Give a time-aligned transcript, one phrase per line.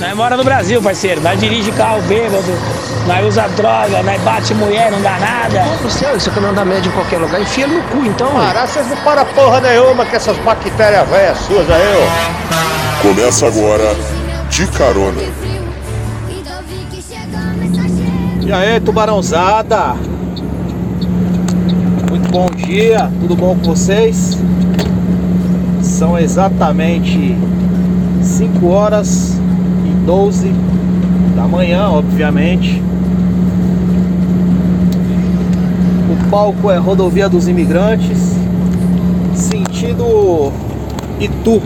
[0.00, 1.20] Nós mora no Brasil, parceiro.
[1.20, 2.52] Nós dirige carro bêbado,
[3.06, 5.64] nós usa droga, nós bate mulher, não dá nada.
[5.80, 8.28] Ô, Luciano, você que não dá média em qualquer lugar, enfia no cu então.
[8.32, 13.02] Parar, vocês não param porra nenhuma com essas bactérias velhas suas aí, ó.
[13.02, 13.94] Começa agora
[14.50, 15.22] de carona.
[18.40, 19.94] E aí, tubarãozada?
[22.10, 24.36] Muito bom dia, tudo bom com vocês?
[25.80, 27.36] São exatamente
[28.22, 29.33] 5 horas
[30.04, 30.52] 12
[31.34, 32.82] da manhã, obviamente.
[36.10, 38.34] O palco é Rodovia dos Imigrantes,
[39.34, 40.52] sentido
[41.18, 41.62] Itu.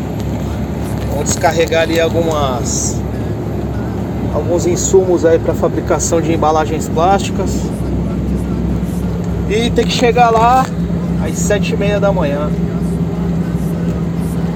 [1.10, 3.00] Vamos descarregar ali algumas
[4.34, 7.50] alguns insumos aí para fabricação de embalagens plásticas.
[9.48, 10.64] E tem que chegar lá
[11.24, 12.48] às sete e meia da manhã.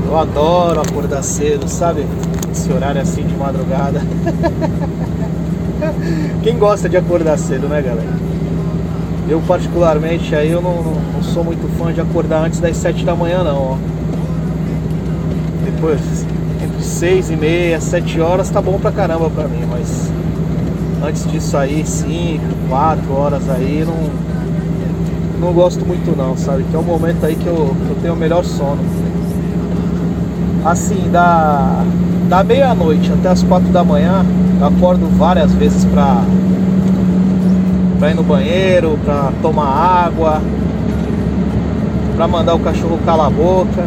[0.06, 2.04] Eu adoro acordar cedo, sabe?
[2.62, 4.00] Esse horário assim de madrugada.
[6.44, 8.06] Quem gosta de acordar cedo, né, galera?
[9.28, 13.04] Eu particularmente aí eu não, não, não sou muito fã de acordar antes das sete
[13.04, 13.76] da manhã não, ó.
[15.64, 16.24] Depois
[16.62, 20.12] entre 6 e meia, 7 horas tá bom pra caramba pra mim, mas
[21.04, 26.62] antes disso aí, 5, 4 horas aí, não, não gosto muito não, sabe?
[26.62, 28.84] Que é o momento aí que eu, que eu tenho o melhor sono.
[30.64, 31.84] Assim, da,
[32.32, 34.24] da meia-noite até as 4 da manhã,
[34.58, 36.24] eu acordo várias vezes pra,
[37.98, 40.40] pra ir no banheiro, pra tomar água,
[42.16, 43.84] pra mandar o cachorro calar a boca.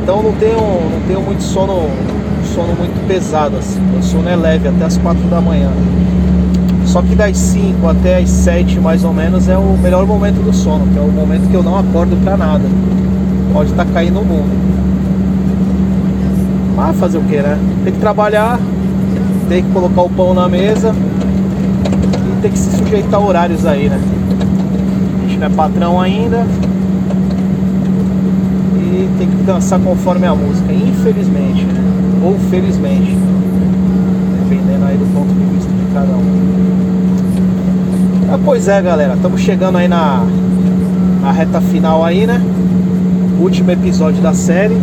[0.00, 1.90] Então não tenho, não tenho muito sono,
[2.54, 3.80] sono muito pesado assim.
[3.80, 5.72] Meu sono é leve até as 4 da manhã.
[6.86, 10.52] Só que das 5 até as 7 mais ou menos é o melhor momento do
[10.52, 12.64] sono, que é o momento que eu não acordo pra nada.
[13.52, 14.91] Pode estar tá caindo o mundo.
[16.74, 17.58] Mas fazer o que, né?
[17.84, 18.58] Tem que trabalhar,
[19.48, 23.88] tem que colocar o pão na mesa e tem que se sujeitar a horários aí,
[23.88, 24.00] né?
[25.18, 26.46] A gente não é patrão ainda,
[28.92, 31.82] e tem que dançar conforme a música, infelizmente, né?
[32.24, 33.16] ou felizmente,
[34.42, 36.42] dependendo aí do ponto de vista de cada um.
[38.32, 40.24] Ah, pois é, galera, estamos chegando aí na,
[41.20, 42.40] na reta final aí, né?
[43.40, 44.76] Último episódio da série.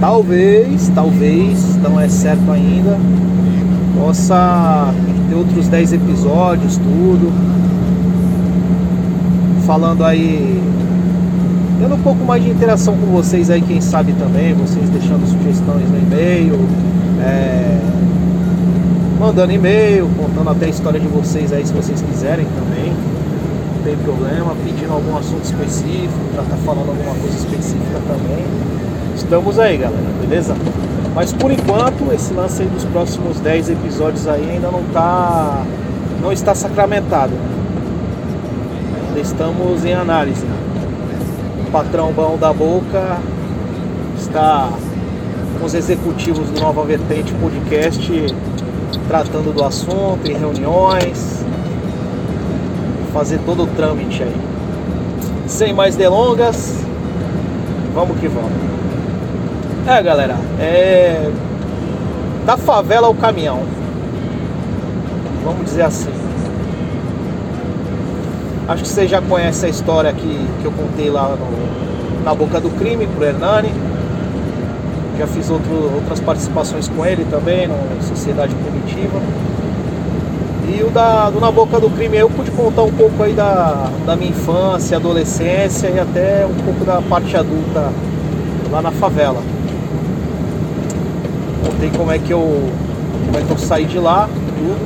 [0.00, 2.98] Talvez, talvez, não é certo ainda,
[3.98, 4.94] possa
[5.28, 7.30] ter outros 10 episódios, tudo.
[9.66, 10.60] Falando aí
[11.80, 15.88] Tendo um pouco mais de interação com vocês aí, quem sabe também, vocês deixando sugestões
[15.88, 16.60] no e-mail,
[17.18, 17.80] é,
[19.18, 22.92] mandando e-mail, contando até a história de vocês aí se vocês quiserem também.
[22.92, 28.44] Não tem problema, pedindo algum assunto específico, pra estar tá falando alguma coisa específica também.
[29.22, 30.56] Estamos aí, galera, beleza?
[31.14, 35.62] Mas por enquanto, esse lance aí dos próximos 10 episódios aí ainda não tá.
[36.22, 37.32] não está sacramentado.
[39.08, 40.44] Ainda estamos em análise
[41.70, 43.18] patrão bom da boca
[44.18, 44.68] está
[45.58, 48.34] com os executivos do Nova Vertente Podcast
[49.06, 51.44] tratando do assunto em reuniões,
[53.12, 54.36] fazer todo o trâmite aí.
[55.46, 56.84] Sem mais delongas,
[57.94, 58.79] vamos que vamos.
[59.86, 61.30] É galera, é
[62.44, 63.60] da favela ao caminhão.
[65.44, 66.10] Vamos dizer assim.
[68.68, 72.60] Acho que você já conhece a história que, que eu contei lá no, na Boca
[72.60, 73.72] do Crime pro Hernani.
[75.18, 79.20] Já fiz outro, outras participações com ele também, no Sociedade Primitiva.
[80.68, 83.90] E o da, do Na Boca do Crime eu pude contar um pouco aí da,
[84.06, 87.92] da minha infância, adolescência e até um pouco da parte adulta
[88.70, 89.42] lá na favela.
[91.80, 92.70] Contei como é que eu,
[93.24, 94.76] como é que eu saí de lá, tudo.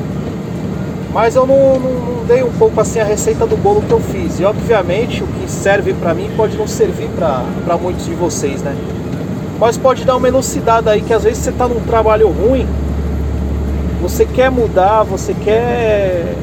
[1.12, 3.98] Mas eu não, não, não, dei um pouco assim a receita do bolo que eu
[3.98, 4.38] fiz.
[4.38, 8.76] E obviamente o que serve para mim pode não servir para muitos de vocês, né?
[9.58, 12.64] Mas pode dar uma elucidada aí que às vezes você tá num trabalho ruim,
[14.00, 16.36] você quer mudar, você quer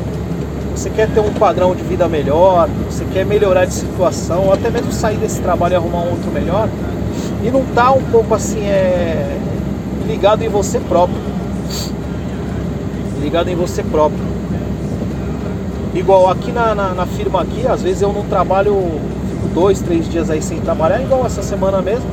[0.75, 4.69] você quer ter um padrão de vida melhor, você quer melhorar de situação, ou até
[4.69, 6.67] mesmo sair desse trabalho e arrumar um outro melhor,
[7.41, 9.37] e não tá um pouco assim é
[10.11, 11.17] ligado em você próprio.
[13.21, 14.19] Ligado em você próprio.
[15.93, 18.75] Igual aqui na, na, na, firma aqui, às vezes eu não trabalho,
[19.29, 22.09] fico dois, três dias aí sem trabalhar, igual essa semana mesmo.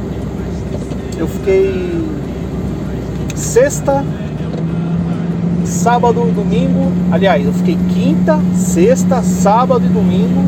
[1.16, 2.04] Eu fiquei
[3.34, 4.04] sexta,
[5.64, 6.92] sábado, domingo.
[7.10, 10.40] Aliás, eu fiquei quinta, sexta, sábado e domingo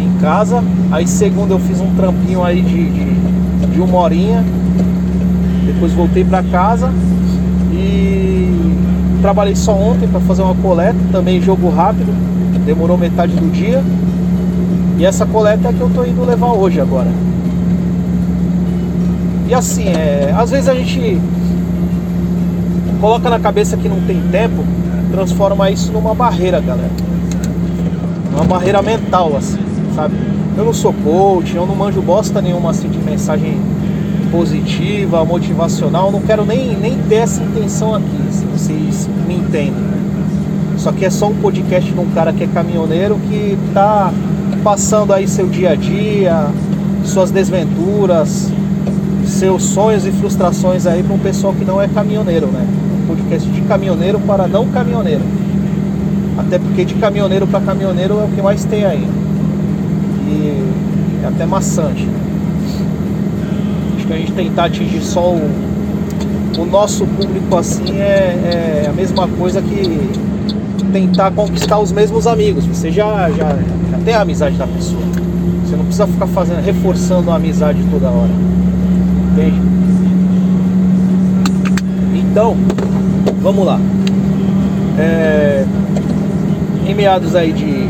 [0.00, 0.62] em casa.
[0.92, 4.44] Aí segunda eu fiz um trampinho aí de, de, de uma horinha.
[5.78, 6.90] Depois voltei para casa
[7.72, 8.50] e
[9.22, 12.12] trabalhei só ontem para fazer uma coleta, também jogo rápido,
[12.66, 13.80] demorou metade do dia.
[14.98, 17.06] E essa coleta é que eu tô indo levar hoje agora.
[19.46, 21.20] E assim, é, às vezes a gente
[23.00, 24.64] coloca na cabeça que não tem tempo,
[25.12, 26.90] transforma isso numa barreira, galera.
[28.34, 29.60] Uma barreira mental, assim,
[29.94, 30.16] sabe?
[30.56, 33.56] Eu não sou coach, eu não manjo bosta nenhuma assim de mensagem
[34.30, 39.70] positiva, motivacional, não quero nem, nem ter essa intenção aqui, se vocês me entendem.
[39.72, 39.98] Né?
[40.76, 44.12] Isso aqui é só um podcast de um cara que é caminhoneiro que tá
[44.62, 46.48] passando aí seu dia a dia,
[47.04, 48.50] suas desventuras,
[49.26, 52.66] seus sonhos e frustrações aí para um pessoal que não é caminhoneiro, né?
[53.02, 55.22] Um podcast de caminhoneiro para não caminhoneiro.
[56.38, 59.08] Até porque de caminhoneiro para caminhoneiro é o que mais tem aí.
[60.28, 60.64] E
[61.24, 62.04] é até maçante.
[62.04, 62.27] Né?
[64.08, 65.50] Que a gente tentar atingir só o,
[66.58, 70.10] o nosso público assim é, é a mesma coisa que
[70.92, 72.64] tentar conquistar os mesmos amigos.
[72.64, 73.50] Você já, já,
[73.90, 75.02] já tem a amizade da pessoa.
[75.64, 78.30] Você não precisa ficar fazendo, reforçando a amizade toda hora.
[79.32, 79.60] Entende?
[82.14, 82.56] Então,
[83.42, 83.78] vamos lá.
[84.98, 85.64] É,
[86.86, 87.88] em meados aí de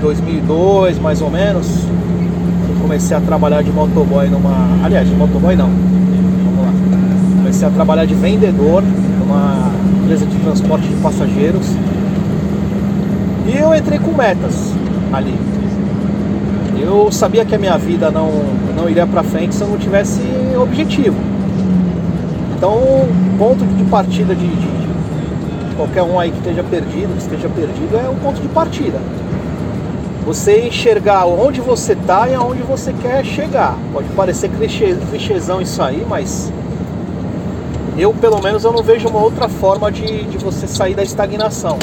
[0.00, 1.66] 2002, mais ou menos,
[2.86, 4.84] comecei a trabalhar de motoboy numa.
[4.84, 5.68] Aliás, de motoboy não.
[5.68, 6.72] Vamos lá.
[7.38, 8.84] Comecei a trabalhar de vendedor
[9.18, 9.72] numa
[10.02, 11.66] empresa de transporte de passageiros.
[13.48, 14.72] E eu entrei com metas
[15.12, 15.34] ali.
[16.80, 18.30] Eu sabia que a minha vida não,
[18.76, 20.20] não iria para frente se eu não tivesse
[20.56, 21.16] objetivo.
[22.56, 22.78] Então,
[23.36, 27.96] ponto de partida de, de, de qualquer um aí que esteja perdido, que esteja perdido,
[27.96, 29.00] é o ponto de partida.
[30.26, 33.78] Você enxergar onde você está e aonde você quer chegar.
[33.92, 36.52] Pode parecer clichê, clichêzão isso aí, mas
[37.96, 41.78] eu pelo menos eu não vejo uma outra forma de, de você sair da estagnação.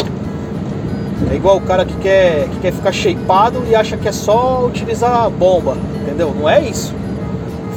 [1.31, 4.65] É igual o cara que quer, que quer ficar shapeado e acha que é só
[4.65, 6.35] utilizar bomba, entendeu?
[6.37, 6.93] Não é isso.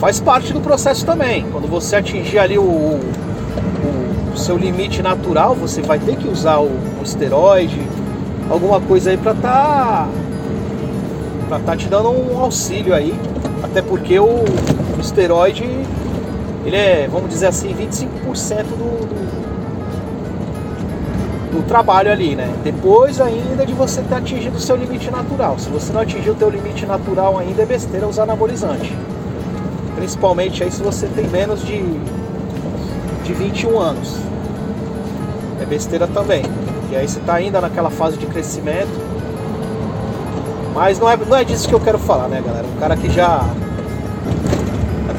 [0.01, 1.47] Faz parte do processo também.
[1.53, 3.01] Quando você atingir ali o, o,
[4.35, 7.81] o seu limite natural, você vai ter que usar o, o esteroide,
[8.51, 10.09] alguma coisa aí pra tá,
[11.49, 13.15] pra tá te dando um auxílio aí.
[13.63, 15.65] Até porque o, o esteroide
[16.67, 19.27] ele é, vamos dizer assim, 25% do, do,
[21.53, 22.53] do, trabalho ali, né?
[22.65, 25.61] Depois ainda de você ter atingido o seu limite natural.
[25.61, 28.93] Se você não atingir o teu limite natural ainda, é besteira usar anabolizante.
[29.95, 31.81] Principalmente aí se você tem menos de,
[33.23, 34.17] de 21 anos.
[35.63, 36.43] É besteira também.
[36.91, 39.06] E aí você está ainda naquela fase de crescimento.
[40.77, 42.67] Mas não é, não é disso que eu quero falar, né, galera?
[42.67, 43.43] Um cara que já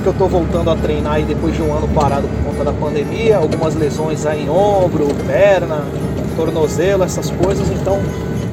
[0.04, 2.72] que eu tô voltando a treinar aí depois de um ano parado por conta da
[2.72, 5.84] pandemia, algumas lesões aí em ombro, perna,
[6.36, 8.00] tornozelo, essas coisas, então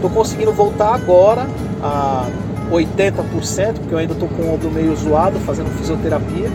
[0.01, 1.47] tô conseguindo voltar agora
[1.83, 2.27] a
[2.73, 6.51] 80%, porque eu ainda tô com o ombro meio zoado, fazendo fisioterapia.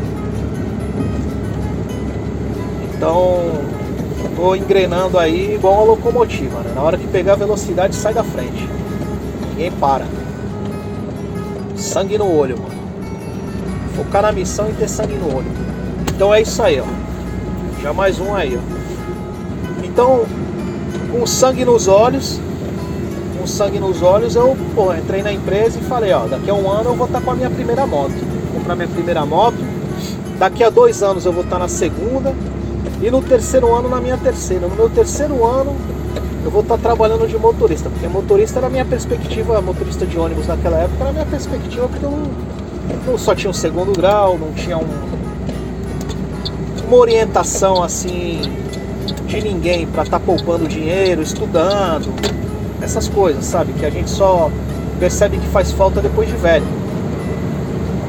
[2.95, 3.51] Então
[4.35, 6.71] tô engrenando aí igual uma locomotiva, né?
[6.73, 8.67] Na hora que pegar a velocidade sai da frente.
[9.51, 10.18] Ninguém para.
[11.79, 12.71] Sangue no olho, mano.
[13.95, 15.47] Focar na missão e ter sangue no olho.
[16.13, 16.85] Então é isso aí, ó.
[17.81, 19.85] Já mais um aí, ó.
[19.85, 20.25] Então,
[21.09, 22.39] com sangue nos olhos,
[23.37, 26.69] com sangue nos olhos, eu pô, entrei na empresa e falei, ó, daqui a um
[26.69, 28.13] ano eu vou estar tá com a minha primeira moto.
[28.53, 29.57] Comprar minha primeira moto.
[30.37, 32.35] Daqui a dois anos eu vou estar tá na segunda.
[33.01, 34.67] E no terceiro ano na minha terceira.
[34.67, 35.75] No meu terceiro ano
[36.43, 40.17] eu vou estar tá trabalhando de motorista, porque motorista era a minha perspectiva, motorista de
[40.17, 42.49] ônibus naquela época era a minha perspectiva, porque eu não
[43.05, 44.87] não só tinha um segundo grau, não tinha um,
[46.87, 48.41] uma orientação assim
[49.27, 52.13] de ninguém para estar tá poupando dinheiro, estudando,
[52.81, 53.73] essas coisas, sabe?
[53.73, 54.49] Que a gente só
[54.99, 56.65] percebe que faz falta depois de velho.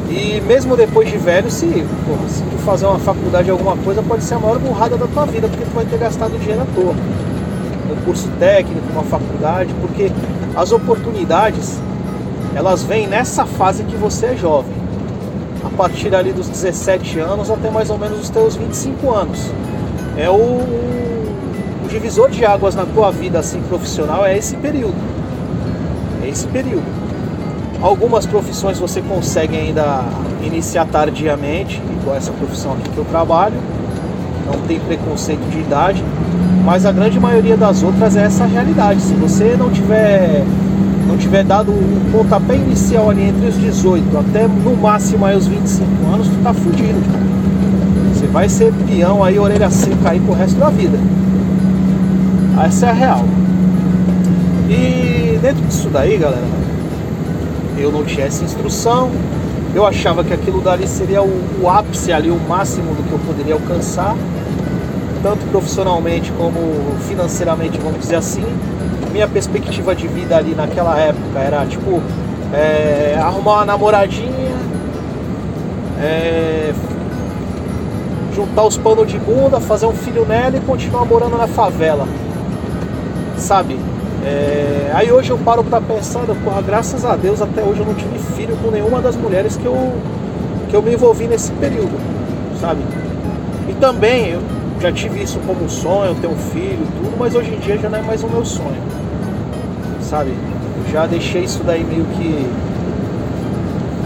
[0.09, 4.25] E mesmo depois de velho, se, porra, se tu fazer uma faculdade alguma coisa, pode
[4.25, 6.95] ser a maior burrada da tua vida, porque tu vai ter gastado dinheiro à toa.
[7.91, 10.11] Um curso técnico, uma faculdade, porque
[10.57, 11.79] as oportunidades
[12.55, 14.73] elas vêm nessa fase que você é jovem.
[15.65, 19.51] A partir ali dos 17 anos até mais ou menos os teus 25 anos.
[20.17, 24.95] É o, o divisor de águas na tua vida assim profissional é esse período.
[26.23, 26.85] É esse período.
[27.81, 30.05] Algumas profissões você consegue ainda
[30.43, 33.57] iniciar tardiamente, igual essa profissão aqui que eu trabalho.
[34.47, 36.05] Não tem preconceito de idade,
[36.71, 39.01] mas a grande maioria das outras é essa realidade.
[39.01, 40.45] Se você não tiver
[41.09, 45.49] não tiver dado o pontapé inicial ali entre os 18 até no máximo aí os
[45.49, 45.85] 25
[46.15, 47.01] anos, tu tá fudido.
[48.33, 50.97] vai ser peão aí, orelha seca aí pro resto da vida.
[52.65, 53.25] Essa é a real.
[54.69, 56.47] E dentro disso daí, galera,
[57.79, 59.11] eu não tinha essa instrução.
[59.75, 63.19] Eu achava que aquilo dali seria o, o ápice ali, o máximo do que eu
[63.19, 64.15] poderia alcançar,
[65.23, 66.59] tanto profissionalmente como
[67.07, 68.45] financeiramente, vamos dizer assim.
[69.13, 72.01] Minha perspectiva de vida ali naquela época era tipo
[72.53, 74.57] é, arrumar uma namoradinha,
[76.01, 76.73] é,
[78.35, 82.07] juntar os panos de bunda, fazer um filho nela e continuar morando na favela.
[83.37, 83.79] Sabe?
[84.25, 87.95] É, aí hoje eu paro pra pensar, porra, graças a Deus até hoje eu não
[87.95, 89.95] tive filho com nenhuma das mulheres que eu,
[90.69, 91.99] que eu me envolvi nesse período,
[92.61, 92.83] sabe?
[93.69, 94.39] E também
[94.81, 97.99] já tive isso como sonho, ter um filho tudo, mas hoje em dia já não
[97.99, 98.81] é mais o meu sonho,
[100.01, 100.31] sabe?
[100.31, 102.47] Eu já deixei isso daí meio que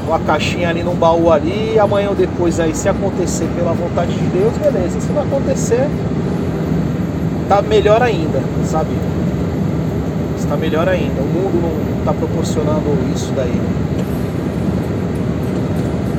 [0.07, 4.26] uma caixinha ali num baú ali, amanhã ou depois aí, se acontecer pela vontade de
[4.26, 5.00] Deus, beleza.
[5.00, 5.88] Se não acontecer,
[7.49, 8.90] tá melhor ainda, sabe?
[10.37, 11.23] Está melhor ainda.
[11.23, 13.61] O mundo não está proporcionando isso daí.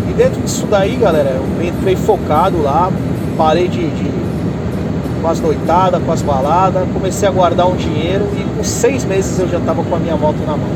[0.09, 2.91] E dentro disso daí, galera, eu entrei focado lá,
[3.37, 4.24] parei de, de
[5.25, 9.39] com as noitadas, com as baladas, comecei a guardar um dinheiro e com seis meses
[9.39, 10.69] eu já estava com a minha moto na mão.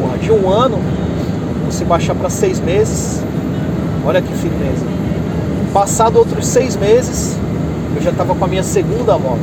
[0.00, 0.76] Porra, de um ano
[1.66, 3.22] você baixar para seis meses,
[4.04, 4.84] olha que firmeza.
[5.72, 7.38] Passado outros seis meses,
[7.94, 9.38] eu já estava com a minha segunda moto.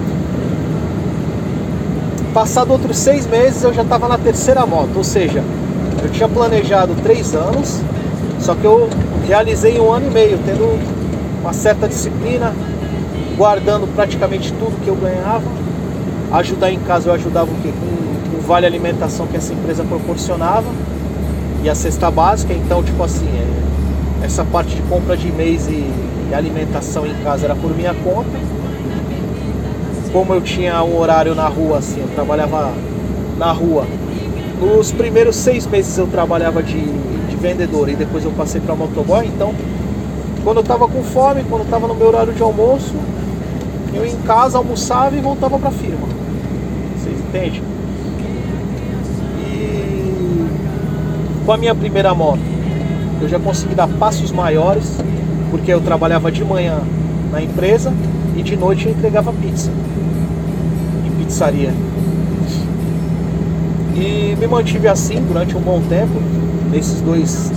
[2.33, 5.41] Passado outros seis meses, eu já estava na terceira moto, ou seja,
[6.03, 7.79] eu tinha planejado três anos,
[8.41, 8.89] só que eu
[9.25, 10.77] realizei um ano e meio, tendo
[11.41, 12.53] uma certa disciplina,
[13.37, 15.45] guardando praticamente tudo que eu ganhava.
[16.31, 17.71] Ajudar em casa eu ajudava o quê?
[17.71, 20.67] Com o vale alimentação que essa empresa proporcionava
[21.63, 25.89] e a cesta básica, então tipo assim, é, essa parte de compra de mês e,
[26.29, 28.29] e alimentação em casa era por minha conta.
[30.11, 32.73] Como eu tinha um horário na rua, assim, eu trabalhava
[33.37, 33.85] na rua.
[34.59, 39.25] Nos primeiros seis meses eu trabalhava de, de vendedor e depois eu passei para motoboy,
[39.27, 39.53] então
[40.43, 42.95] quando eu tava com fome, quando eu tava no meu horário de almoço,
[43.97, 46.07] eu em casa almoçava e voltava para a firma.
[46.95, 47.61] Vocês entendem?
[51.45, 52.41] Com a minha primeira moto,
[53.21, 54.97] eu já consegui dar passos maiores,
[55.49, 56.81] porque eu trabalhava de manhã
[57.31, 57.93] na empresa
[58.35, 59.71] e de noite eu entregava pizza
[61.05, 61.73] em pizzaria.
[63.95, 66.21] E me mantive assim durante um bom tempo,
[66.69, 67.51] nesses dois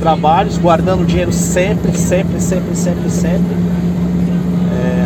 [0.00, 3.56] trabalhos, guardando dinheiro sempre, sempre, sempre, sempre, sempre.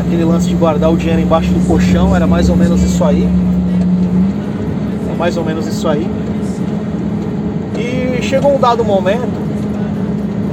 [0.06, 3.28] Aquele lance de guardar o dinheiro embaixo do colchão era mais ou menos isso aí.
[5.12, 6.08] É mais ou menos isso aí.
[7.76, 9.28] E chegou um dado momento,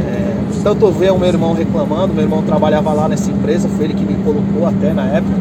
[0.01, 0.33] é,
[0.63, 4.03] tanto ver o meu irmão reclamando, meu irmão trabalhava lá nessa empresa, foi ele que
[4.03, 5.35] me colocou até na época.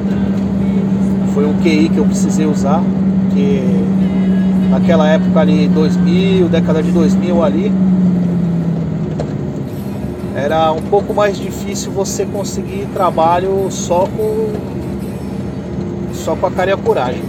[1.33, 2.83] Foi um QI que eu precisei usar,
[3.33, 3.65] que
[4.69, 7.73] naquela época ali, 2000, década de 2000 ali,
[10.35, 14.53] era um pouco mais difícil você conseguir trabalho só com
[16.15, 17.23] só com a cara e a coragem.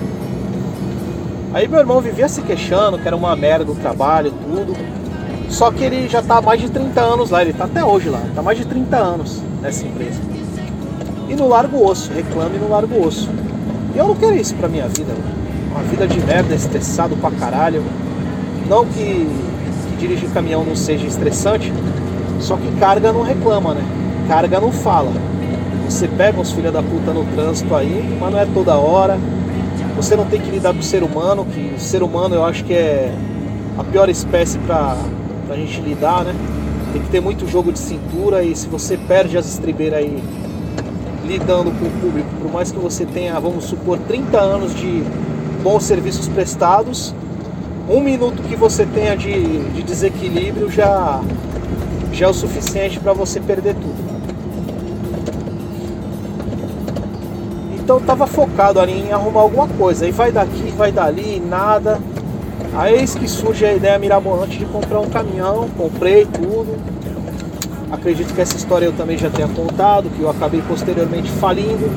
[1.54, 4.76] Aí meu irmão vivia se queixando que era uma merda o trabalho, tudo.
[5.50, 8.10] Só que ele já tá há mais de 30 anos lá, ele tá até hoje
[8.10, 10.20] lá, tá mais de 30 anos nessa empresa.
[11.30, 13.30] E no largo osso, reclame no largo osso.
[13.94, 15.14] E eu não quero isso pra minha vida,
[15.72, 17.84] uma vida de merda, estressado pra caralho.
[18.68, 19.30] Não que,
[19.90, 21.72] que dirigir caminhão não seja estressante,
[22.40, 23.84] só que carga não reclama, né?
[24.28, 25.12] Carga não fala.
[25.90, 29.18] Você pega uns filha da puta no trânsito aí, mas não é toda hora
[29.96, 32.63] você não tem que lidar com o ser humano, que o ser humano eu acho
[32.63, 33.13] que é
[33.78, 34.98] a pior espécie para
[35.50, 36.34] a gente lidar, né?
[36.92, 40.22] Tem que ter muito jogo de cintura e se você perde as estribeiras aí
[41.25, 45.04] lidando com o público, por mais que você tenha, vamos supor, 30 anos de
[45.63, 47.16] bons serviços prestados,
[47.90, 51.22] um minuto que você tenha de, de desequilíbrio já,
[52.13, 54.13] já é o suficiente para você perder tudo.
[57.75, 60.05] Então eu tava focado ali em arrumar alguma coisa.
[60.05, 62.00] Aí vai daqui, vai dali, nada.
[62.75, 66.77] Aí eis que surge a ideia mirabolante de comprar um caminhão, comprei tudo.
[67.91, 71.91] Acredito que essa história eu também já tenha contado, que eu acabei posteriormente falindo.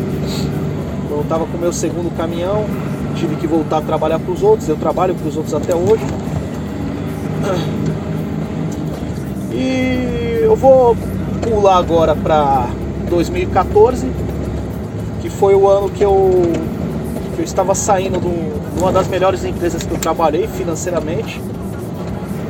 [1.10, 2.66] Eu estava com o meu segundo caminhão,
[3.14, 4.68] tive que voltar a trabalhar para os outros.
[4.68, 6.04] Eu trabalho para os outros até hoje.
[9.56, 10.96] E eu vou
[11.42, 12.68] pular agora para
[13.08, 14.26] 2014
[15.26, 16.30] que foi o ano que eu,
[17.34, 21.42] que eu estava saindo de uma das melhores empresas que eu trabalhei financeiramente.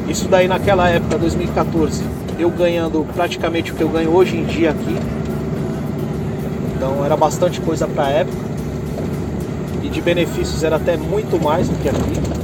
[0.07, 2.05] Isso daí naquela época, 2014,
[2.39, 4.97] eu ganhando praticamente o que eu ganho hoje em dia aqui.
[6.77, 8.45] Então era bastante coisa para a época.
[9.83, 12.36] E de benefícios era até muito mais do que aqui.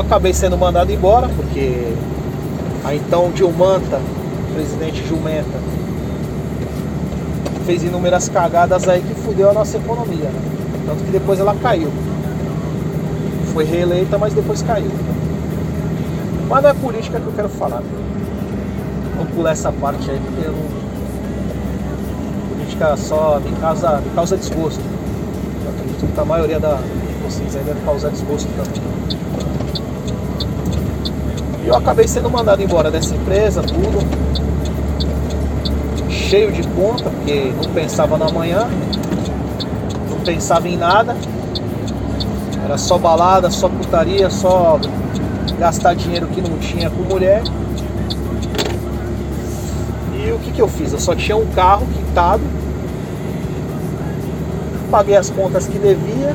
[0.00, 1.92] Eu acabei sendo mandado embora porque
[2.84, 4.00] a então Dilmanta,
[4.54, 5.60] presidente Jumenta,
[7.66, 10.30] fez inúmeras cagadas aí que fudeu a nossa economia.
[10.30, 10.40] Né?
[10.86, 11.92] Tanto que depois ela caiu.
[13.52, 14.90] Foi reeleita, mas depois caiu.
[16.48, 17.82] Mas não é política que eu quero falar.
[19.16, 20.64] Vamos pular essa parte aí, porque eu não...
[22.56, 24.82] política só me causa, me causa desgosto.
[25.62, 28.99] Eu acredito que a maioria da, de vocês aí deve causar desgosto também.
[31.70, 34.00] Eu acabei sendo mandado embora dessa empresa, tudo.
[36.10, 38.68] Cheio de conta, porque não pensava na manhã,
[40.10, 41.16] não pensava em nada.
[42.64, 44.80] Era só balada, só putaria, só
[45.60, 47.40] gastar dinheiro que não tinha com mulher.
[50.18, 50.92] E o que, que eu fiz?
[50.92, 52.42] Eu só tinha um carro quitado,
[54.90, 56.34] paguei as contas que devia,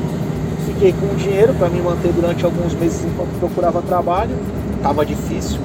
[0.64, 4.55] fiquei com dinheiro para me manter durante alguns meses enquanto procurava trabalho.
[4.82, 5.60] Tava difícil.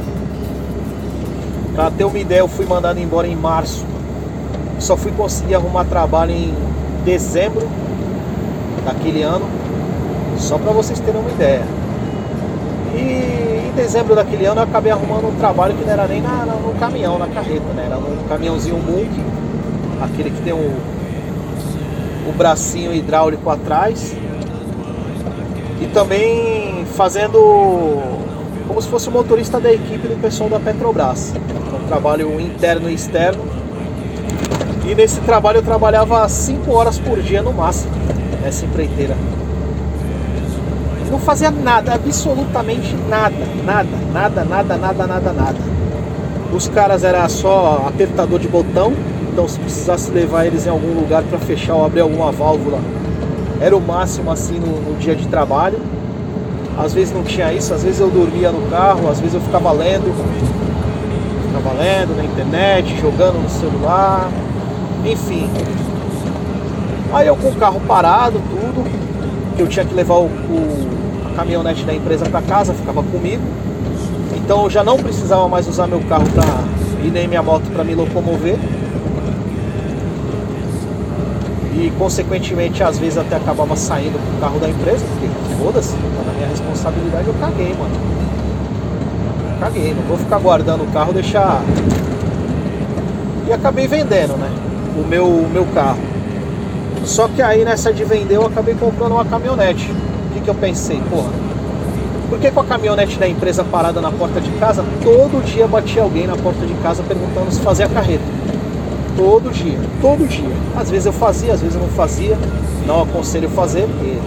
[1.76, 3.86] Para ter uma ideia, eu fui mandado embora em março.
[4.80, 6.54] Só fui conseguir arrumar trabalho em
[7.06, 7.68] dezembro
[8.86, 9.46] daquele ano.
[10.38, 11.64] Só para vocês terem uma ideia.
[12.94, 16.46] E em dezembro daquele ano eu acabei arrumando um trabalho que não era nem na,
[16.46, 17.86] no caminhão, na carreta, né?
[17.86, 19.24] Era um caminhãozinho Munk,
[20.02, 20.76] aquele que tem o,
[22.28, 24.14] o bracinho hidráulico atrás.
[25.80, 28.21] E também fazendo
[28.68, 31.34] como se fosse o motorista da equipe do pessoal da Petrobras.
[31.74, 33.44] Um trabalho interno e externo.
[34.88, 37.92] E nesse trabalho eu trabalhava 5 horas por dia no máximo,
[38.42, 39.16] nessa empreiteira
[41.12, 45.58] não fazia nada, absolutamente nada, nada, nada, nada, nada, nada, nada.
[46.54, 48.94] Os caras era só apertador de botão,
[49.32, 52.80] então se precisasse levar eles em algum lugar para fechar ou abrir alguma válvula,
[53.60, 55.80] era o máximo assim no, no dia de trabalho.
[56.78, 59.72] Às vezes não tinha isso, às vezes eu dormia no carro, às vezes eu ficava
[59.72, 60.12] lendo,
[61.48, 64.30] ficava lendo na internet, jogando no celular,
[65.06, 65.50] enfim.
[67.14, 68.90] Aí eu com o carro parado, tudo,
[69.56, 73.44] que eu tinha que levar o, o caminhonete da empresa para casa, ficava comigo.
[74.36, 76.44] Então eu já não precisava mais usar meu carro para
[77.04, 78.58] e nem minha moto para me locomover.
[81.74, 86.24] E consequentemente às vezes até acabava saindo com o carro da empresa, porque foda-se, tá
[86.26, 87.96] na minha responsabilidade, eu caguei, mano.
[89.60, 91.62] caguei, não vou ficar guardando o carro, deixar.
[93.48, 94.50] E acabei vendendo, né?
[94.98, 96.00] O meu, o meu carro.
[97.06, 99.90] Só que aí nessa de vender eu acabei comprando uma caminhonete
[100.32, 101.02] que, que eu pensei?
[101.10, 101.30] Porra,
[102.30, 106.02] por que com a caminhonete da empresa parada na porta de casa, todo dia batia
[106.02, 108.24] alguém na porta de casa perguntando se fazia carreta?
[109.22, 110.50] Todo dia, todo dia.
[110.76, 112.36] Às vezes eu fazia, às vezes eu não fazia.
[112.88, 114.18] Não aconselho fazer, porque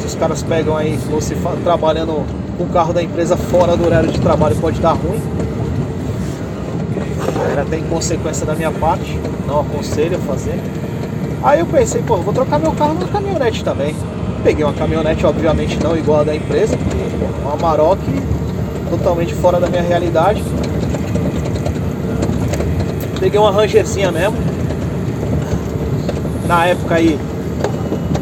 [0.00, 2.26] se os caras pegam aí, você trabalhando
[2.58, 5.22] com o carro da empresa fora do horário de trabalho, pode dar ruim.
[7.52, 10.60] Era até inconsequência da minha parte, não aconselho fazer.
[11.40, 13.94] Aí eu pensei, pô, vou trocar meu carro na caminhonete também.
[14.42, 16.98] Peguei uma caminhonete, obviamente não igual a da empresa, porque
[17.44, 18.00] uma Maroc
[18.90, 20.42] totalmente fora da minha realidade.
[23.22, 24.36] Peguei uma Rangerzinha mesmo.
[26.48, 27.16] Na época aí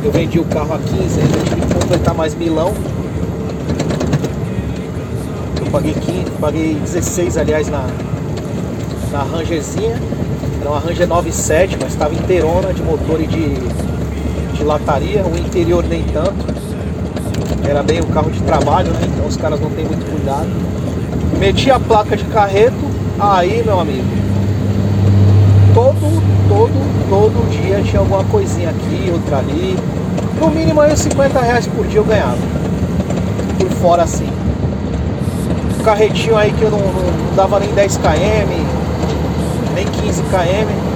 [0.05, 2.75] eu vendi o carro a 15, ainda tive que completar mais milão.
[5.59, 7.87] Eu paguei 15, paguei 16 aliás na,
[9.11, 9.99] na Rangerzinha.
[10.61, 13.91] Era uma Ranger 97, mas estava inteirona de motor e de
[14.61, 16.45] de lataria, o interior nem tanto.
[17.67, 19.01] Era bem o carro de trabalho, né?
[19.07, 20.51] Então os caras não tem muito cuidado.
[21.39, 22.77] Meti a placa de carreto,
[23.19, 24.05] aí meu amigo.
[25.73, 26.23] Todo,
[27.09, 27.09] todo,
[27.83, 29.77] tinha alguma coisinha aqui, outra ali.
[30.41, 32.39] No mínimo aí 50 reais por dia eu ganhava.
[33.59, 34.29] Por fora assim.
[35.85, 38.53] Carretinho aí que eu não, não dava nem 10 km,
[39.75, 40.91] nem 15 km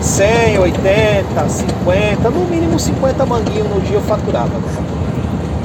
[0.00, 4.52] 100, 80, 50, no mínimo 50 manguinhos no dia eu faturava.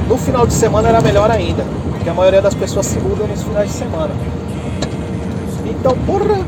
[0.08, 3.42] No final de semana era melhor ainda, porque a maioria das pessoas se mudam nos
[3.42, 4.10] finais de semana.
[5.64, 6.38] Então, porra,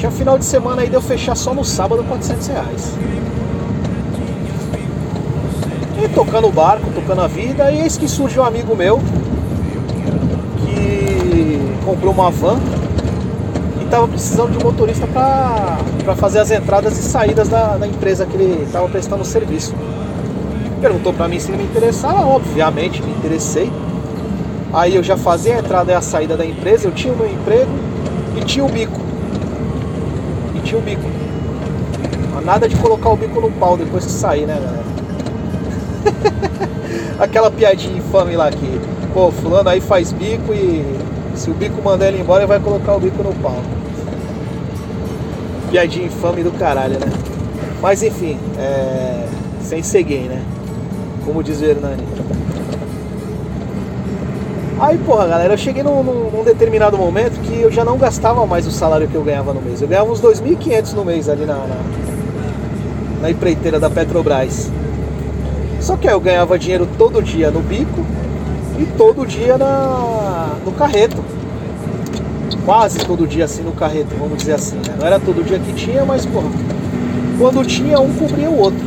[0.00, 2.94] tinha final de semana aí de eu fechar só no sábado 400 reais.
[6.02, 8.98] E tocando o barco, tocando a vida, e eis que surge um amigo meu
[10.56, 12.58] que comprou uma van
[13.84, 18.36] estava precisando de um motorista para fazer as entradas e saídas da, da empresa que
[18.36, 19.74] ele estava prestando serviço.
[20.80, 23.70] Perguntou para mim se ele me interessava, obviamente me interessei.
[24.72, 27.26] Aí eu já fazia a entrada e a saída da empresa, eu tinha o meu
[27.26, 27.70] emprego
[28.40, 28.99] e tinha o bico.
[30.70, 31.02] Tinha o bico.
[32.32, 34.84] Mas nada de colocar o bico no pau depois que sair, né, galera?
[37.18, 38.80] Aquela piadinha infame lá que,
[39.12, 40.84] pô, fulano aí faz bico e
[41.34, 43.60] se o bico mandar ele embora, ele vai colocar o bico no pau.
[45.72, 47.12] Piadinha infame do caralho, né?
[47.82, 49.26] Mas enfim, é...
[49.62, 50.40] sem ser gay, né?
[51.24, 52.04] Como diz o Hernani.
[54.80, 58.66] Aí, porra, galera, eu cheguei num, num, determinado momento que eu já não gastava mais
[58.66, 59.82] o salário que eu ganhava no mês.
[59.82, 61.76] Eu ganhava uns 2.500 no mês ali na, na,
[63.20, 64.70] na empreiteira da Petrobras.
[65.82, 68.06] Só que aí eu ganhava dinheiro todo dia no bico
[68.78, 71.22] e todo dia na, no carreto.
[72.64, 74.76] Quase todo dia assim no carreto, vamos dizer assim.
[74.76, 74.96] Né?
[74.98, 76.48] Não era todo dia que tinha, mas, porra,
[77.38, 78.80] quando tinha um cobria o outro.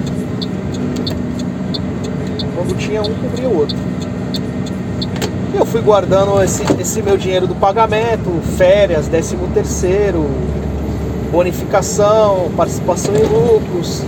[2.56, 3.93] Quando tinha um cobria o outro.
[5.56, 10.26] Eu fui guardando esse, esse meu dinheiro do pagamento, férias, décimo terceiro,
[11.32, 14.02] bonificação, participação em lucros.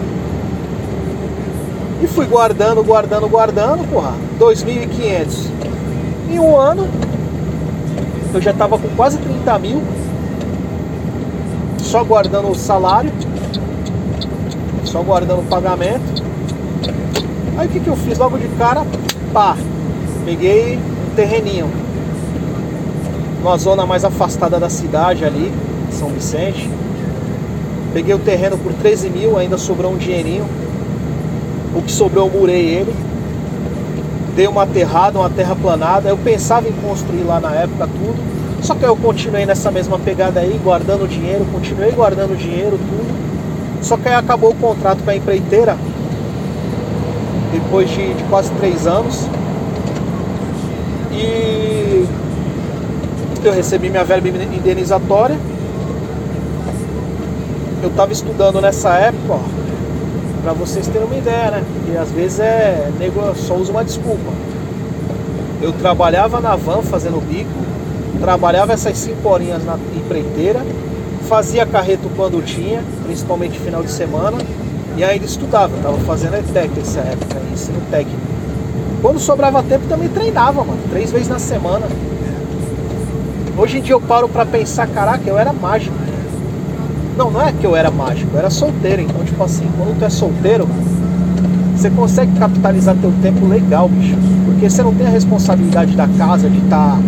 [2.01, 5.51] E fui guardando, guardando, guardando, porra, 2.500.
[6.31, 6.88] Em um ano,
[8.34, 9.84] eu já tava com quase 30 mil,
[11.77, 13.12] só guardando o salário,
[14.84, 16.23] só guardando o pagamento.
[17.55, 18.84] Aí o que, que eu fiz logo de cara?
[19.31, 19.55] Pá,
[20.25, 20.79] peguei
[21.15, 21.69] terreninho.
[23.41, 25.51] Numa zona mais afastada da cidade ali,
[25.91, 26.69] São Vicente.
[27.93, 30.45] Peguei o terreno por 13 mil, ainda sobrou um dinheirinho.
[31.73, 32.93] O que sobrou eu murei ele.
[34.36, 36.10] Dei uma aterrada, uma terraplanada.
[36.10, 38.36] Eu pensava em construir lá na época tudo.
[38.62, 43.15] Só que eu continuei nessa mesma pegada aí, guardando dinheiro, continuei guardando dinheiro, tudo.
[43.82, 45.78] Só que aí acabou o contrato com a empreiteira.
[47.54, 49.28] Depois de, de quase três anos.
[51.15, 52.06] E
[53.43, 55.38] eu recebi minha verba indenizatória.
[57.82, 59.39] Eu estava estudando nessa época,
[60.43, 61.63] para vocês terem uma ideia, né?
[61.73, 64.32] Porque às vezes é nego só usa uma desculpa.
[65.62, 67.49] Eu trabalhava na van fazendo bico,
[68.19, 70.62] trabalhava essas cinco horinhas na empreiteira,
[71.30, 74.38] fazia carreto quando tinha, principalmente final de semana,
[74.97, 78.34] e ainda estudava, estava fazendo ETEC nessa época, ensino técnico.
[79.05, 80.79] Quando sobrava tempo também treinava, mano.
[80.89, 81.85] Três vezes na semana.
[83.55, 85.95] Hoje em dia eu paro pra pensar, caraca, eu era mágico.
[87.15, 89.03] Não, não é que eu era mágico, eu era solteiro.
[89.03, 90.67] Então, tipo assim, quando tu é solteiro,
[91.75, 94.17] você consegue capitalizar teu tempo legal, bicho.
[94.45, 96.93] Porque você não tem a responsabilidade da casa de estar.
[96.93, 96.99] Tá,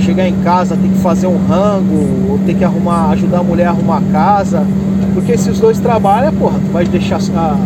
[0.00, 3.68] chegar em casa, ter que fazer um rango, ou ter que arrumar, ajudar a mulher
[3.68, 4.66] a arrumar a casa.
[5.14, 7.56] Porque se os dois trabalham, porra, tu vai deixar a,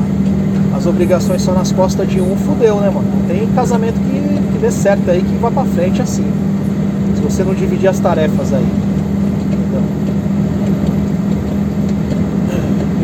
[0.81, 3.07] as obrigações são nas costas de um, fudeu, né, mano?
[3.29, 6.25] Tem casamento que, que dê certo aí, que vai pra frente assim.
[7.14, 8.66] Se você não dividir as tarefas aí.
[9.53, 9.83] Entendeu?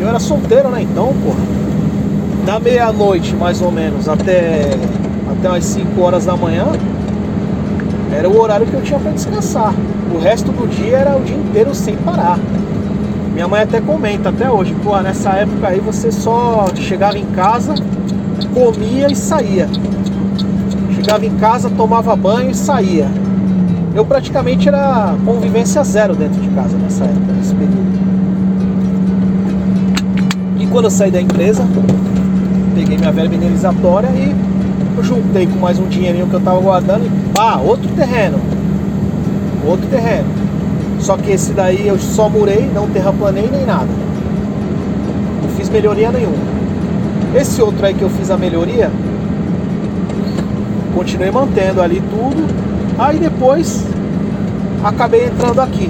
[0.01, 1.37] Eu era solteiro, né, então, porra.
[2.47, 4.71] Da meia-noite, mais ou menos, até,
[5.29, 6.65] até umas 5 horas da manhã,
[8.11, 9.75] era o horário que eu tinha para descansar.
[10.15, 12.39] O resto do dia era o dia inteiro sem parar.
[13.33, 17.75] Minha mãe até comenta até hoje, pô, nessa época aí você só chegava em casa,
[18.53, 19.67] comia e saía.
[20.95, 23.07] Chegava em casa, tomava banho e saía.
[23.93, 27.97] Eu praticamente era convivência zero dentro de casa nessa época, nesse período.
[30.59, 31.63] E quando eu saí da empresa,
[32.75, 34.35] peguei minha verba indenizatória e
[35.03, 38.39] juntei com mais um dinheirinho que eu tava guardando e pá, outro terreno.
[39.65, 40.36] Outro terreno.
[40.99, 43.87] Só que esse daí eu só murei, não terraplanei nem nada.
[45.41, 46.37] Não fiz melhoria nenhuma.
[47.35, 48.91] Esse outro aí que eu fiz a melhoria,
[50.95, 52.47] continuei mantendo ali tudo.
[52.97, 53.85] Aí depois
[54.83, 55.89] acabei entrando aqui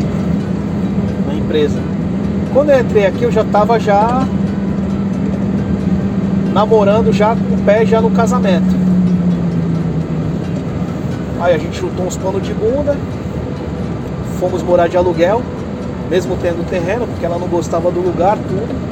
[1.26, 1.80] na empresa.
[2.54, 4.28] Quando eu entrei aqui eu já estava já
[6.54, 8.76] namorando já com o pé já no casamento.
[11.39, 12.98] Aí a gente chutou uns panos de bunda,
[14.39, 15.41] fomos morar de aluguel,
[16.10, 18.88] mesmo tendo terreno, porque ela não gostava do lugar, tudo.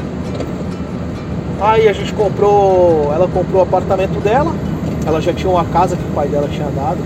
[1.62, 4.54] Aí a gente comprou, ela comprou o apartamento dela,
[5.06, 6.98] ela já tinha uma casa que o pai dela tinha dado,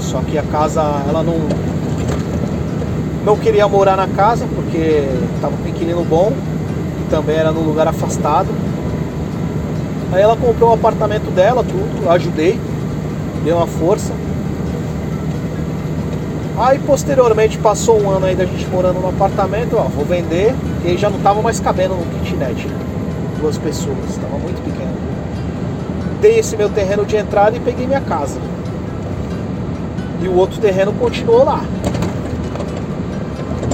[0.00, 1.36] só que a casa ela não
[3.24, 6.32] não queria morar na casa porque estava um inquilino bom
[7.00, 8.48] e também era num lugar afastado.
[10.12, 12.58] Aí ela comprou o apartamento dela, tudo, eu ajudei,
[13.44, 14.12] dei uma força.
[16.58, 20.96] Aí posteriormente passou um ano aí da gente morando no apartamento, ó, vou vender, e
[20.98, 22.68] já não tava mais cabendo no kitnet.
[23.40, 24.92] Duas pessoas, estava muito pequeno.
[26.20, 28.38] Dei esse meu terreno de entrada e peguei minha casa.
[30.22, 31.64] E o outro terreno continuou lá.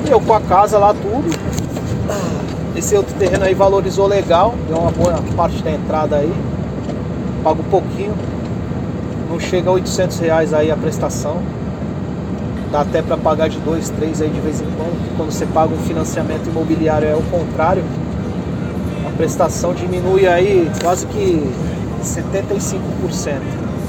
[0.07, 1.29] E eu com a casa lá tudo.
[2.77, 6.33] Esse outro terreno aí valorizou legal, deu uma boa parte da entrada aí.
[7.43, 8.15] Pago pouquinho.
[9.29, 11.43] Não chega a 800 reais aí a prestação.
[12.71, 15.17] Dá até para pagar de 2, 3 aí de vez em quando.
[15.17, 17.83] Quando você paga um financiamento imobiliário é o contrário.
[19.07, 21.43] A prestação diminui aí quase que
[22.03, 22.81] 75%,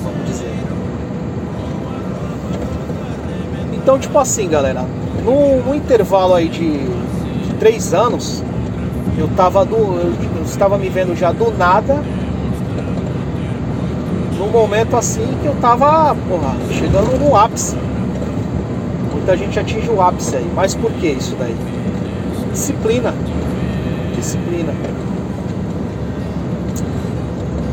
[0.04, 0.54] vamos dizer.
[3.74, 4.86] Então, tipo assim, galera,
[5.24, 8.44] no intervalo aí de, de três anos,
[9.18, 12.02] eu tava do, eu, eu estava me vendo já do nada,
[14.38, 17.76] num momento assim que eu tava, porra, chegando no ápice.
[19.30, 20.52] Muita gente atinge o ápice aí.
[20.56, 21.56] Mas por que isso daí?
[22.52, 23.14] Disciplina.
[24.16, 24.74] Disciplina.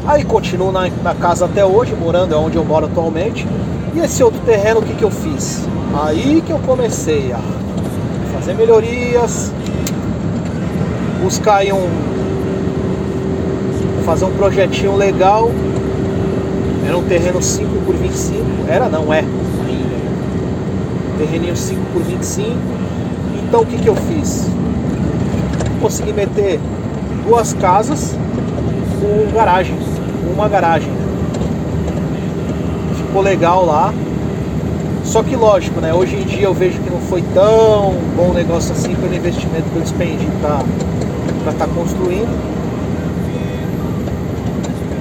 [0.06, 3.46] Aí continuo na, na casa até hoje, morando é onde eu moro atualmente.
[3.94, 5.66] E esse outro terreno, o que, que eu fiz?
[6.04, 7.40] Aí que eu comecei a
[8.34, 9.50] fazer melhorias,
[11.22, 11.88] buscar aí um.
[14.04, 15.50] fazer um projetinho legal.
[16.86, 18.44] Era um terreno 5 por 25.
[18.68, 19.24] Era não, é.
[21.18, 22.56] Terreninho 5 por 25.
[23.46, 24.48] Então o que, que eu fiz?
[25.80, 26.60] Consegui meter
[27.26, 28.16] duas casas
[29.00, 29.76] com garagem
[30.36, 30.92] uma garagem.
[32.96, 33.92] Ficou legal lá.
[35.04, 35.94] Só que lógico, né?
[35.94, 39.76] Hoje em dia eu vejo que não foi tão bom negócio assim pelo investimento que
[39.76, 40.60] eu despendi para
[41.52, 42.56] estar tá construindo.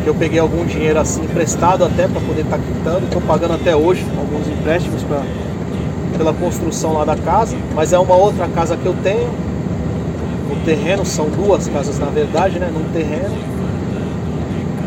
[0.06, 3.04] Eu peguei algum dinheiro assim emprestado até para poder estar tá quitando.
[3.06, 5.24] Estou pagando até hoje alguns empréstimos pra,
[6.18, 7.56] pela construção lá da casa.
[7.74, 9.30] Mas é uma outra casa que eu tenho.
[10.50, 12.70] No terreno, são duas casas na verdade, né?
[12.74, 13.56] Num terreno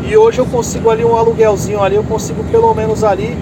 [0.09, 3.37] e hoje eu consigo ali um aluguelzinho ali, eu consigo pelo menos ali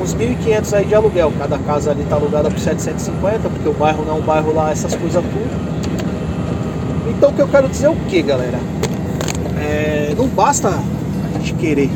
[0.00, 1.32] uns 1.500 aí de aluguel.
[1.36, 4.70] Cada casa ali tá alugada por 750, porque o bairro não é um bairro lá,
[4.70, 7.10] essas coisas tudo.
[7.10, 8.58] Então o que eu quero dizer é o que, galera?
[9.60, 11.90] É, não basta a gente querer.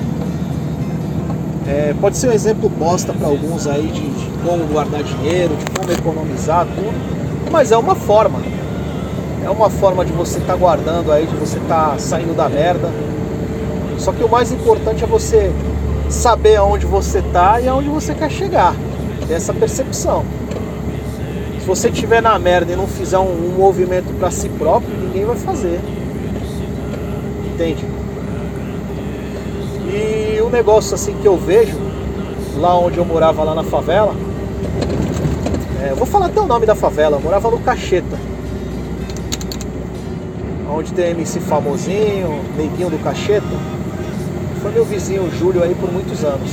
[1.68, 5.64] É, pode ser um exemplo bosta para alguns aí de, de como guardar dinheiro, de
[5.78, 7.50] como economizar, tudo.
[7.50, 8.40] Mas é uma forma.
[9.44, 12.48] É uma forma de você estar tá guardando aí, de você estar tá saindo da
[12.48, 12.90] merda
[13.98, 15.50] só que o mais importante é você
[16.08, 18.74] saber aonde você está e aonde você quer chegar.
[19.26, 20.24] Ter essa percepção.
[21.58, 25.24] Se você estiver na merda e não fizer um, um movimento para si próprio, ninguém
[25.24, 25.80] vai fazer.
[27.52, 27.84] Entende?
[29.96, 31.78] E um negócio assim que eu vejo,
[32.58, 34.14] lá onde eu morava lá na favela,
[35.82, 38.18] é, vou falar até o nome da favela, eu morava no Cacheta.
[40.70, 43.76] Onde tem MC famosinho, neguinho do Cacheta
[44.66, 46.50] foi meu vizinho Júlio aí por muitos anos.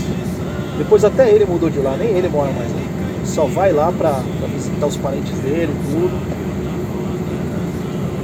[0.77, 2.79] Depois até ele mudou de lá, nem ele mora mais lá.
[3.25, 6.13] Só vai lá pra, pra visitar os parentes dele, tudo.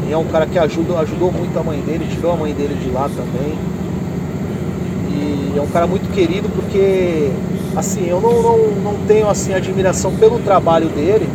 [0.07, 2.75] E é um cara que ajuda, ajudou muito a mãe dele, tirou a mãe dele
[2.75, 3.57] de lá também.
[5.59, 7.29] É um cara muito querido porque
[7.75, 11.27] assim, eu não, não, não tenho assim admiração pelo trabalho dele,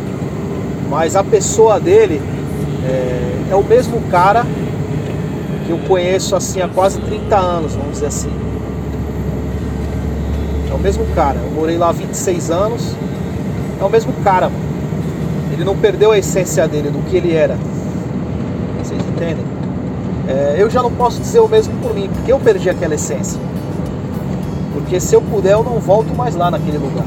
[0.89, 2.19] mas a pessoa dele
[2.83, 4.43] é, é o mesmo cara
[5.65, 8.31] que eu conheço assim há quase 30 anos, vamos dizer assim.
[10.71, 11.37] É o mesmo cara.
[11.37, 12.95] Eu morei lá há 26 anos.
[13.79, 14.65] É o mesmo cara, mano.
[15.53, 17.55] Ele não perdeu a essência dele, do que ele era.
[18.81, 19.45] Vocês entendem?
[20.27, 23.39] É, eu já não posso dizer o mesmo por mim, porque eu perdi aquela essência.
[24.85, 27.05] Porque se eu puder, eu não volto mais lá naquele lugar.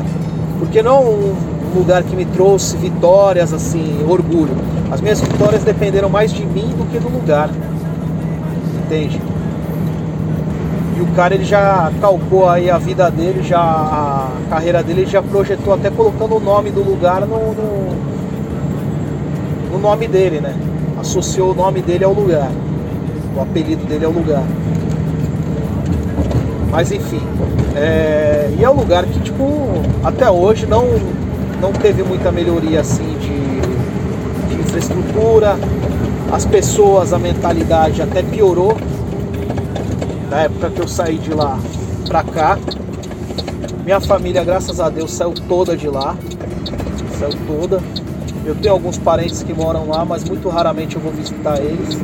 [0.59, 1.35] Porque não um
[1.75, 4.55] lugar que me trouxe vitórias, assim, orgulho.
[4.91, 7.49] As minhas vitórias dependeram mais de mim do que do lugar
[8.89, 9.21] entende?
[10.97, 15.11] E o cara ele já calcou aí a vida dele, já a carreira dele, ele
[15.11, 17.95] já projetou até colocando o nome do lugar no, no,
[19.73, 20.57] no nome dele, né?
[20.99, 22.51] Associou o nome dele ao lugar.
[23.37, 24.43] O apelido dele ao lugar.
[26.71, 27.21] Mas enfim.
[27.77, 29.45] É, e é um lugar que tipo
[30.03, 30.85] até hoje não,
[31.61, 35.57] não teve muita melhoria assim de, de infraestrutura,
[36.31, 38.77] as pessoas, a mentalidade até piorou
[40.29, 41.59] da época que eu saí de lá
[42.07, 42.59] pra cá.
[43.85, 46.15] Minha família, graças a Deus, saiu toda de lá.
[47.19, 47.81] Saiu toda.
[48.45, 51.99] Eu tenho alguns parentes que moram lá, mas muito raramente eu vou visitar eles.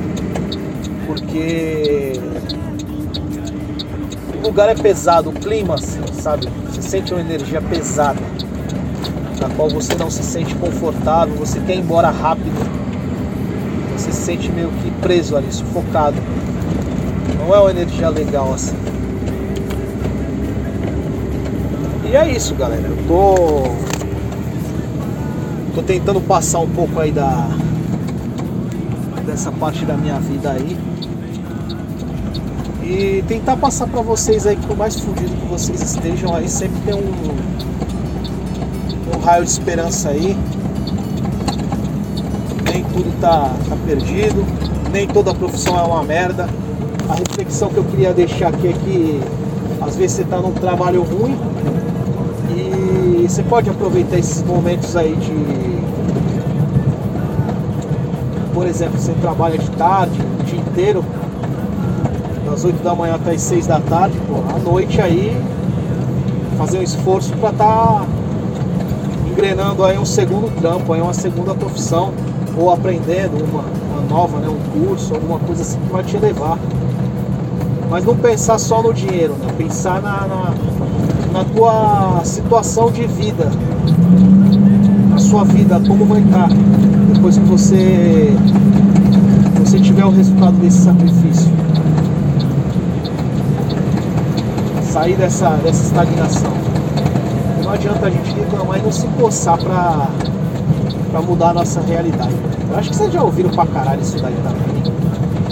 [1.07, 2.12] Porque
[4.44, 6.48] o lugar é pesado, o clima, assim, sabe?
[6.66, 8.20] Você sente uma energia pesada,
[9.40, 12.85] na qual você não se sente confortável, você quer ir embora rápido
[13.96, 16.16] você se sente meio que preso ali, sufocado.
[17.38, 18.76] Não é uma energia legal assim.
[22.11, 22.83] E é isso, galera.
[22.83, 23.35] Eu tô.
[25.74, 27.48] Tô tentando passar um pouco aí da.
[29.24, 30.76] dessa parte da minha vida aí.
[32.87, 36.79] E tentar passar pra vocês aí que por mais fudido que vocês estejam aí, sempre
[36.83, 37.12] tem um.
[39.16, 40.37] um raio de esperança aí.
[42.70, 44.44] Nem tudo tá, tá perdido,
[44.92, 46.47] nem toda profissão é uma merda.
[47.09, 49.20] A reflexão que eu queria deixar aqui é que
[49.81, 51.38] às vezes você está num trabalho ruim
[52.55, 55.75] e você pode aproveitar esses momentos aí de.
[58.53, 61.03] Por exemplo, você trabalha de tarde, o dia inteiro,
[62.54, 65.36] das 8 da manhã até as 6 da tarde, pô, à noite aí,
[66.56, 68.06] fazer um esforço para estar tá
[69.28, 72.12] engrenando aí um segundo trampo, aí uma segunda profissão,
[72.56, 76.56] ou aprendendo uma, uma nova, né, um curso, alguma coisa assim que vai te levar.
[77.90, 79.52] Mas não pensar só no dinheiro, né?
[79.58, 80.54] pensar na, na,
[81.32, 83.50] na tua situação de vida,
[85.10, 86.48] na sua vida, como vai estar
[87.12, 88.32] depois que você,
[89.58, 91.53] você tiver o resultado desse sacrifício.
[94.94, 96.52] Sair dessa, dessa estagnação.
[97.64, 100.07] Não adianta a gente reclamar e não se coçar pra,
[101.11, 102.33] pra mudar a nossa realidade.
[102.70, 104.94] Eu acho que vocês já ouviram pra caralho isso daí também.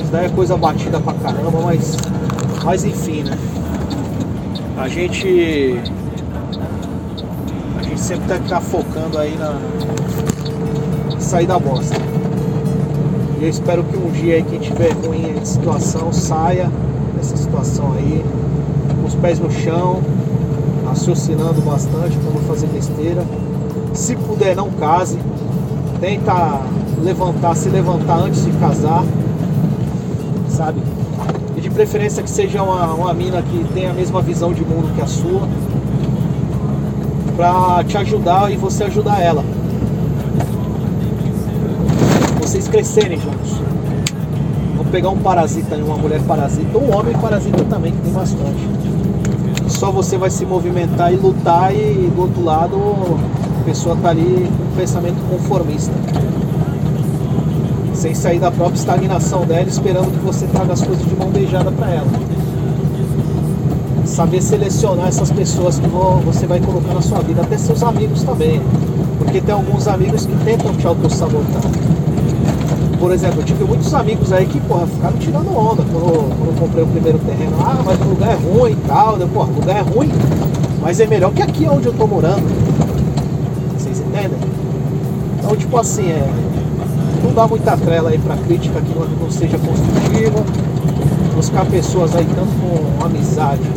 [0.00, 1.96] Isso daí é coisa batida pra caramba, mas.
[2.62, 3.36] Mas enfim, né?
[4.78, 5.80] A gente.
[7.80, 9.58] A gente sempre tem que estar focando aí na.
[11.18, 11.96] sair da bosta.
[13.40, 16.70] E eu espero que um dia aí quem tiver ruim de situação saia
[17.16, 18.24] dessa situação aí,
[19.12, 20.00] os pés no chão,
[20.86, 23.22] raciocinando bastante para não fazer besteira.
[23.92, 25.18] Se puder não case,
[26.00, 26.60] tenta
[27.02, 29.04] levantar, se levantar antes de casar,
[30.48, 30.80] sabe?
[31.56, 34.94] E de preferência que seja uma, uma mina que tenha a mesma visão de mundo
[34.94, 35.46] que a sua,
[37.36, 39.44] pra te ajudar e você ajudar ela.
[42.40, 43.60] Vocês crescerem juntos.
[44.76, 48.81] Vamos pegar um parasita uma mulher parasita, um homem parasita também, que tem bastante.
[49.72, 52.76] Só você vai se movimentar e lutar e do outro lado
[53.60, 55.92] a pessoa tá ali com um pensamento conformista
[58.02, 61.70] sem sair da própria estagnação dela, esperando que você traga as coisas de mão beijada
[61.70, 62.08] para ela.
[64.04, 68.60] Saber selecionar essas pessoas que você vai colocar na sua vida, até seus amigos também.
[69.18, 71.91] Porque tem alguns amigos que tentam te auto-sabotar.
[73.02, 76.54] Por exemplo, eu tive muitos amigos aí que, porra, ficaram tirando onda quando, quando eu
[76.54, 77.56] comprei o primeiro terreno.
[77.58, 79.18] Ah, mas o lugar é ruim e tal.
[79.18, 80.08] Eu, porra, o lugar é ruim,
[80.80, 82.44] mas é melhor que aqui onde eu tô morando.
[83.76, 84.38] Vocês entendem?
[85.36, 86.32] Então, tipo assim, é,
[87.24, 90.44] não dá muita trela aí pra crítica que não, não seja construtiva.
[91.34, 93.68] Buscar pessoas aí tanto com amizade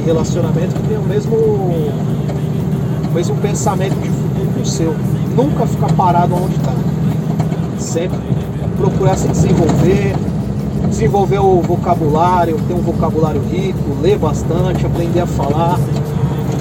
[0.00, 4.96] e relacionamento que tenham o mesmo, o mesmo pensamento de futuro que o seu.
[5.36, 6.72] Nunca ficar parado onde está.
[7.78, 8.27] Sempre
[8.78, 10.14] procurar se desenvolver,
[10.88, 15.78] desenvolver o vocabulário, ter um vocabulário rico, ler bastante, aprender a falar,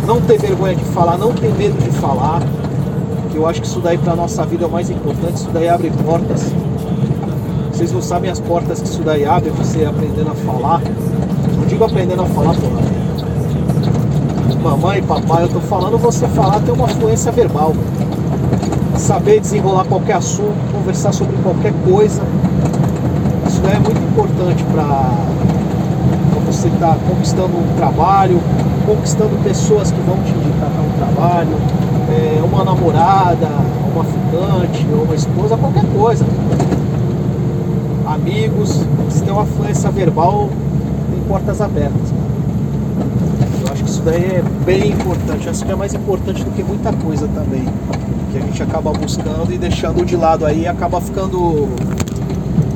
[0.06, 2.42] não ter vergonha de falar, não ter medo de falar
[3.38, 5.92] eu acho que isso daí para nossa vida é o mais importante, isso daí abre
[6.04, 6.52] portas.
[7.72, 10.82] Vocês não sabem as portas que isso daí abre, você aprendendo a falar.
[11.56, 12.82] Não digo aprendendo a falar, porra.
[14.64, 17.74] Mamãe, papai, eu tô falando você falar ter uma fluência verbal.
[18.98, 22.22] Saber desenrolar qualquer assunto, conversar sobre qualquer coisa.
[23.46, 25.12] Isso é muito importante para
[26.46, 28.40] você estar tá conquistando um trabalho,
[28.86, 31.58] conquistando pessoas que vão te indicar para um trabalho,
[32.10, 33.50] é, uma namorada,
[33.94, 36.26] uma ficante, uma esposa, qualquer coisa.
[38.06, 40.48] Amigos, se tem uma fluência verbal,
[41.12, 42.17] tem portas abertas.
[43.62, 45.50] Eu acho que isso daí é bem importante.
[45.50, 47.66] Acho que é mais importante do que muita coisa também.
[48.32, 51.68] Que a gente acaba buscando e deixando de lado aí acaba ficando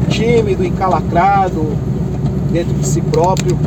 [0.10, 1.65] tímido, encalacrado,
[2.52, 3.58] dentro de si próprio.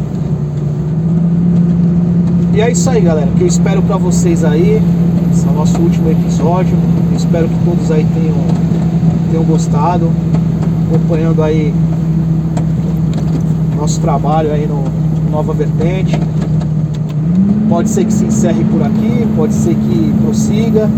[2.53, 3.29] E é isso aí, galera.
[3.37, 4.81] Que eu espero para vocês aí.
[5.33, 6.77] Esse é o nosso último episódio.
[7.11, 8.37] Eu espero que todos aí tenham,
[9.31, 10.11] tenham gostado.
[10.89, 11.75] Acompanhando aí
[13.77, 14.85] nosso trabalho aí no
[15.31, 16.19] Nova Vertente.
[17.69, 20.89] Pode ser que se encerre por aqui, pode ser que prossiga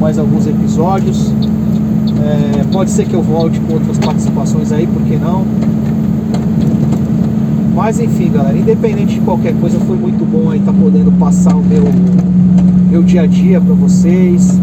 [0.00, 1.32] mais alguns episódios.
[2.20, 5.44] É, pode ser que eu volte com outras participações aí, por que não?
[7.74, 11.54] Mas enfim, galera, independente de qualquer coisa, foi muito bom aí estar tá podendo passar
[11.54, 11.84] o meu,
[12.90, 14.58] meu dia a dia para vocês,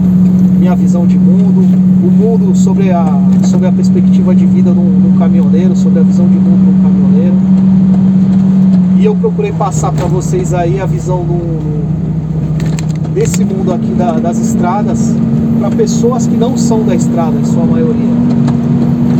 [0.59, 3.05] minha visão de mundo, o mundo sobre a,
[3.43, 7.12] sobre a perspectiva de vida num, caminhoneiro, sobre a visão de mundo num caminhoneiro.
[9.03, 11.83] E eu procurei passar para vocês aí a visão do,
[13.13, 15.13] desse mundo aqui da- das estradas
[15.59, 18.13] para pessoas que não são da estrada, em sua maioria.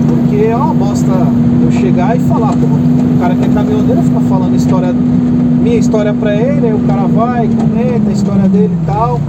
[0.08, 1.12] Porque é uma bosta
[1.66, 6.14] eu chegar e falar, pô, o cara que é caminhoneiro fica falando história, minha história
[6.14, 9.20] pra ele, aí o cara vai, comenta a história dele e tal.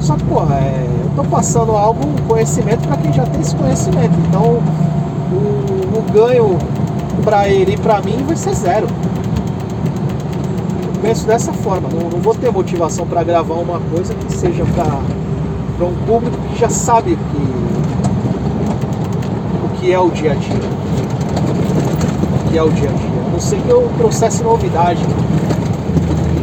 [0.00, 4.14] Só que, porra, é, eu tô passando algo, conhecimento para quem já tem esse conhecimento.
[4.28, 4.58] Então,
[5.32, 6.58] o, o ganho
[7.22, 8.88] pra ele e pra mim vai ser zero.
[11.02, 15.84] Penso dessa forma, não, não vou ter motivação para gravar uma coisa que seja para
[15.84, 17.42] um público que já sabe o que,
[19.66, 20.60] o que é o dia a dia.
[22.46, 23.20] O que é o dia a dia.
[23.26, 25.04] A não ser que eu trouxesse novidade.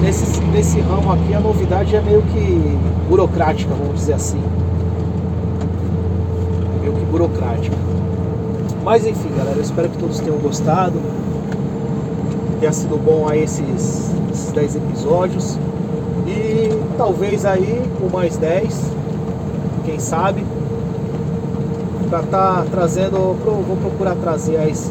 [0.02, 4.44] Nesse, nesse ramo aqui a novidade é meio que burocrática, vamos dizer assim.
[6.82, 7.78] Meio que burocrática.
[8.84, 11.00] Mas enfim, galera, eu espero que todos tenham gostado.
[12.60, 15.58] Tenha sido bom aí esses, esses 10 episódios.
[16.28, 18.92] E talvez aí com mais 10,
[19.86, 20.46] quem sabe,
[22.10, 24.90] para estar trazendo, pro- vou procurar trazer aí esse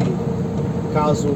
[0.94, 1.28] caso,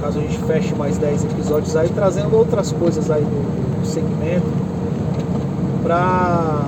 [0.00, 4.46] caso a gente feche mais 10 episódios aí, trazendo outras coisas aí do, do segmento,
[5.82, 6.62] para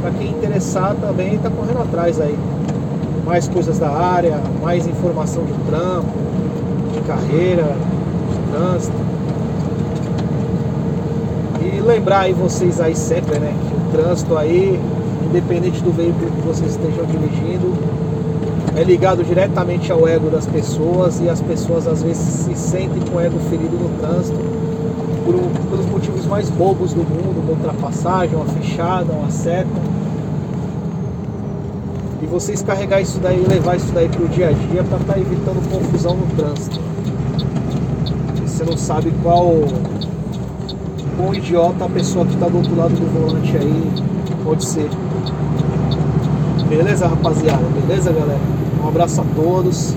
[0.00, 2.36] para quem interessar também tá correndo atrás aí.
[3.24, 6.08] Mais coisas da área, mais informação de trampo,
[7.02, 7.76] carreira,
[8.30, 8.96] de trânsito.
[11.60, 14.80] E lembrar aí vocês aí sempre, né, que o trânsito aí,
[15.24, 17.72] independente do veículo que vocês estejam dirigindo,
[18.74, 23.18] é ligado diretamente ao ego das pessoas e as pessoas às vezes se sentem com
[23.18, 24.38] o ego ferido no trânsito
[25.24, 25.34] por
[25.70, 29.68] pelos motivos mais bobos do mundo, uma ultrapassagem, uma fechada, uma seta.
[32.22, 35.70] E vocês carregar isso daí, levar isso daí pro dia a dia para estar evitando
[35.70, 36.91] confusão no trânsito.
[38.62, 39.56] Você não sabe qual
[41.16, 43.92] quão idiota a pessoa que está do outro lado do volante aí
[44.44, 44.88] pode ser.
[46.68, 47.64] Beleza, rapaziada?
[47.84, 48.38] Beleza, galera?
[48.80, 49.92] Um abraço a todos.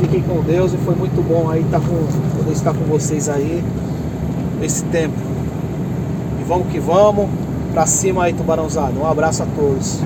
[0.00, 1.96] Fiquem com Deus e foi muito bom aí estar com,
[2.36, 3.64] poder estar com vocês aí
[4.60, 5.16] nesse tempo.
[6.38, 7.26] E vamos que vamos.
[7.72, 9.00] Pra cima aí, tubarãozado.
[9.00, 10.02] Um abraço a todos.